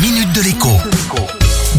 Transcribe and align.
minute 0.00 0.32
de 0.32 0.42
l'écho. 0.42 0.68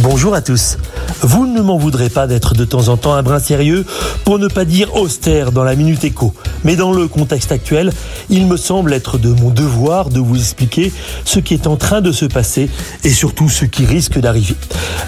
Bonjour 0.01 0.33
à 0.33 0.41
tous. 0.41 0.77
Vous 1.21 1.47
ne 1.47 1.61
m'en 1.61 1.77
voudrez 1.77 2.09
pas 2.09 2.27
d'être 2.27 2.53
de 2.53 2.65
temps 2.65 2.89
en 2.89 2.97
temps 2.97 3.13
un 3.13 3.23
brin 3.23 3.39
sérieux, 3.39 3.85
pour 4.25 4.39
ne 4.39 4.47
pas 4.47 4.65
dire 4.65 4.93
austère 4.95 5.53
dans 5.53 5.63
la 5.63 5.75
minute 5.75 6.03
écho. 6.03 6.33
Mais 6.65 6.75
dans 6.75 6.91
le 6.91 7.07
contexte 7.07 7.53
actuel, 7.53 7.93
il 8.29 8.45
me 8.45 8.57
semble 8.57 8.93
être 8.93 9.17
de 9.17 9.29
mon 9.29 9.51
devoir 9.51 10.09
de 10.09 10.19
vous 10.19 10.37
expliquer 10.37 10.91
ce 11.23 11.39
qui 11.39 11.53
est 11.53 11.65
en 11.65 11.77
train 11.77 12.01
de 12.01 12.11
se 12.11 12.25
passer 12.25 12.69
et 13.05 13.11
surtout 13.11 13.47
ce 13.47 13.63
qui 13.63 13.85
risque 13.85 14.19
d'arriver. 14.19 14.55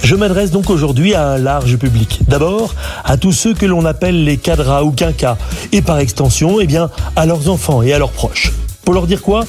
Je 0.03 0.15
m'adresse 0.15 0.51
donc 0.51 0.69
aujourd'hui 0.69 1.13
à 1.13 1.31
un 1.31 1.37
large 1.37 1.75
public. 1.77 2.19
D'abord, 2.29 2.75
à 3.03 3.17
tous 3.17 3.33
ceux 3.33 3.53
que 3.53 3.65
l'on 3.65 3.83
appelle 3.83 4.23
les 4.23 4.37
cadras 4.37 4.83
ou 4.83 4.91
quinquas, 4.91 5.37
et 5.73 5.81
par 5.81 5.99
extension, 5.99 6.61
eh 6.61 6.67
bien, 6.67 6.89
à 7.17 7.25
leurs 7.25 7.49
enfants 7.49 7.81
et 7.81 7.91
à 7.91 7.99
leurs 7.99 8.11
proches. 8.11 8.53
Pour 8.85 8.93
leur 8.93 9.05
dire 9.05 9.21
quoi? 9.21 9.45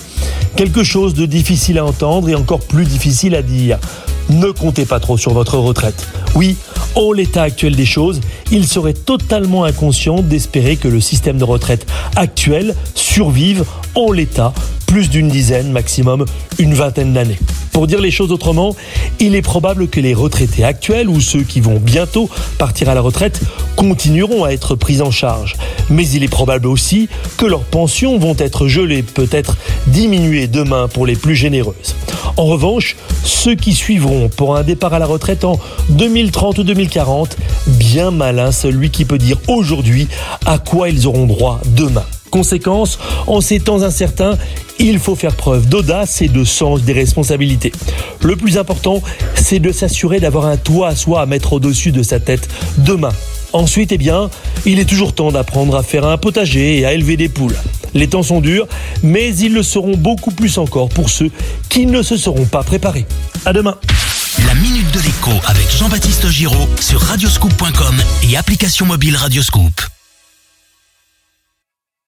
Quelque 0.56 0.84
chose 0.84 1.14
de 1.14 1.26
difficile 1.26 1.78
à 1.78 1.84
entendre 1.84 2.28
et 2.28 2.34
encore 2.34 2.60
plus 2.60 2.84
difficile 2.84 3.34
à 3.34 3.42
dire. 3.42 3.78
Ne 4.28 4.50
comptez 4.50 4.84
pas 4.84 5.00
trop 5.00 5.16
sur 5.16 5.32
votre 5.32 5.58
retraite. 5.58 6.06
Oui, 6.34 6.56
en 6.94 7.12
l'état 7.12 7.42
actuel 7.42 7.74
des 7.74 7.86
choses, 7.86 8.20
il 8.50 8.66
serait 8.66 8.92
totalement 8.92 9.64
inconscient 9.64 10.20
d'espérer 10.20 10.76
que 10.76 10.88
le 10.88 11.00
système 11.00 11.38
de 11.38 11.44
retraite 11.44 11.86
actuel 12.16 12.74
survive 12.94 13.64
en 13.94 14.12
l'état 14.12 14.52
plus 14.92 15.08
d'une 15.08 15.28
dizaine, 15.28 15.72
maximum 15.72 16.26
une 16.58 16.74
vingtaine 16.74 17.14
d'années. 17.14 17.38
Pour 17.72 17.86
dire 17.86 17.98
les 17.98 18.10
choses 18.10 18.30
autrement, 18.30 18.76
il 19.20 19.34
est 19.34 19.40
probable 19.40 19.88
que 19.88 20.00
les 20.00 20.12
retraités 20.12 20.64
actuels 20.64 21.08
ou 21.08 21.18
ceux 21.18 21.44
qui 21.44 21.62
vont 21.62 21.78
bientôt 21.78 22.28
partir 22.58 22.90
à 22.90 22.94
la 22.94 23.00
retraite 23.00 23.40
continueront 23.74 24.44
à 24.44 24.50
être 24.50 24.74
pris 24.74 25.00
en 25.00 25.10
charge. 25.10 25.56
Mais 25.88 26.06
il 26.06 26.22
est 26.22 26.28
probable 26.28 26.66
aussi 26.66 27.08
que 27.38 27.46
leurs 27.46 27.64
pensions 27.64 28.18
vont 28.18 28.36
être 28.36 28.68
gelées, 28.68 29.02
peut-être 29.02 29.56
diminuées 29.86 30.46
demain 30.46 30.88
pour 30.88 31.06
les 31.06 31.16
plus 31.16 31.36
généreuses. 31.36 31.96
En 32.36 32.44
revanche, 32.44 32.96
ceux 33.24 33.54
qui 33.54 33.72
suivront 33.72 34.28
pour 34.28 34.56
un 34.56 34.62
départ 34.62 34.92
à 34.92 34.98
la 34.98 35.06
retraite 35.06 35.46
en 35.46 35.58
2030 35.88 36.58
ou 36.58 36.64
2040, 36.64 37.38
bien 37.66 38.10
malin 38.10 38.52
celui 38.52 38.90
qui 38.90 39.06
peut 39.06 39.16
dire 39.16 39.38
aujourd'hui 39.48 40.06
à 40.44 40.58
quoi 40.58 40.90
ils 40.90 41.06
auront 41.06 41.24
droit 41.24 41.62
demain. 41.64 42.04
Conséquence, 42.32 42.98
en 43.26 43.42
ces 43.42 43.60
temps 43.60 43.82
incertains, 43.82 44.38
il 44.82 44.98
faut 44.98 45.14
faire 45.14 45.36
preuve 45.36 45.68
d'audace 45.68 46.22
et 46.22 46.28
de 46.28 46.44
sens 46.44 46.82
des 46.82 46.92
responsabilités. 46.92 47.72
Le 48.20 48.34
plus 48.34 48.58
important, 48.58 49.00
c'est 49.34 49.60
de 49.60 49.70
s'assurer 49.70 50.18
d'avoir 50.18 50.46
un 50.46 50.56
toit 50.56 50.88
à 50.88 50.96
soi 50.96 51.22
à 51.22 51.26
mettre 51.26 51.52
au-dessus 51.52 51.92
de 51.92 52.02
sa 52.02 52.18
tête 52.18 52.48
demain. 52.78 53.12
Ensuite, 53.52 53.92
eh 53.92 53.98
bien, 53.98 54.28
il 54.66 54.80
est 54.80 54.84
toujours 54.84 55.14
temps 55.14 55.30
d'apprendre 55.30 55.76
à 55.76 55.82
faire 55.82 56.04
un 56.06 56.18
potager 56.18 56.78
et 56.78 56.84
à 56.84 56.92
élever 56.94 57.16
des 57.16 57.28
poules. 57.28 57.56
Les 57.94 58.08
temps 58.08 58.22
sont 58.22 58.40
durs, 58.40 58.66
mais 59.02 59.34
ils 59.36 59.52
le 59.52 59.62
seront 59.62 59.96
beaucoup 59.96 60.32
plus 60.32 60.58
encore 60.58 60.88
pour 60.88 61.10
ceux 61.10 61.30
qui 61.68 61.86
ne 61.86 62.02
se 62.02 62.16
seront 62.16 62.46
pas 62.46 62.64
préparés. 62.64 63.06
À 63.44 63.52
demain. 63.52 63.76
La 64.46 64.54
minute 64.54 64.90
de 64.92 65.00
l'écho 65.00 65.30
avec 65.46 65.70
Jean-Baptiste 65.70 66.28
Giraud 66.28 66.68
sur 66.80 67.00
radioscoop.com 67.00 68.02
et 68.28 68.36
application 68.36 68.86
mobile 68.86 69.14
Radioscoop. 69.16 70.01